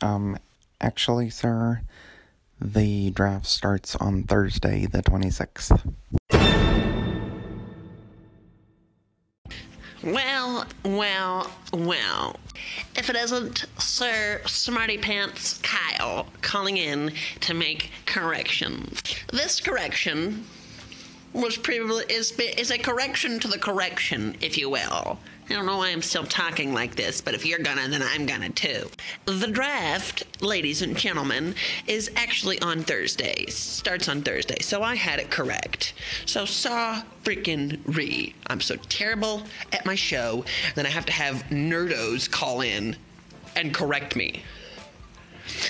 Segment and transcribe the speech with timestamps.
[0.00, 0.38] Um,
[0.80, 1.82] actually, sir,
[2.60, 5.92] the draft starts on Thursday, the 26th.
[10.02, 12.36] Well, well, well.
[12.94, 19.02] If it isn't Sir Smarty Pants Kyle calling in to make corrections.
[19.32, 20.44] This correction
[21.34, 25.18] was previously is is a correction to the correction, if you will.
[25.50, 28.24] I don't know why I'm still talking like this, but if you're gonna, then I'm
[28.24, 28.88] gonna too.
[29.26, 31.54] The draft, ladies and gentlemen,
[31.86, 33.44] is actually on Thursday.
[33.48, 35.92] Starts on Thursday, so I had it correct.
[36.24, 38.34] So saw freaking re.
[38.46, 40.44] I'm so terrible at my show
[40.76, 42.96] that I have to have nerdos call in
[43.54, 44.42] and correct me.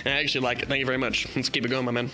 [0.06, 0.68] I actually like it.
[0.68, 1.26] Thank you very much.
[1.34, 2.10] Let's keep it going, my man.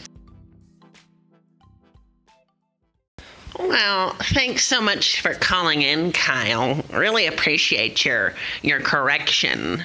[3.59, 6.83] Well, thanks so much for calling in, Kyle.
[6.93, 9.83] Really appreciate your your correction.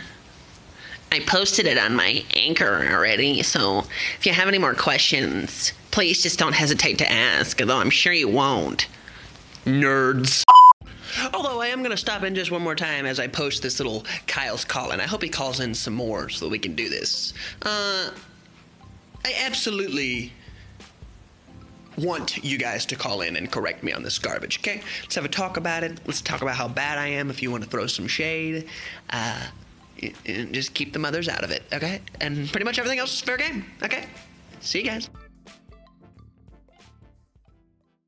[1.11, 3.85] I posted it on my anchor already, so
[4.17, 8.11] if you have any more questions, please just don't hesitate to ask, although I'm sure
[8.11, 8.87] you won't.
[9.65, 10.43] Nerds.
[11.33, 13.79] Although I am going to stop in just one more time as I post this
[13.79, 14.99] little Kyle's call in.
[14.99, 17.33] I hope he calls in some more so that we can do this.
[17.61, 18.09] Uh,
[19.23, 20.33] I absolutely
[21.97, 24.81] want you guys to call in and correct me on this garbage, okay?
[25.01, 25.99] Let's have a talk about it.
[26.05, 28.67] Let's talk about how bad I am if you want to throw some shade.
[29.09, 29.41] Uh,
[30.01, 30.13] y-
[30.51, 32.01] just keep the mothers out of it, okay?
[32.21, 34.05] And pretty much everything else is fair game, okay?
[34.61, 35.09] See you guys.